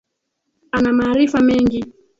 Ana 0.71 0.93
maarifa 0.93 1.39
mengi. 1.39 1.85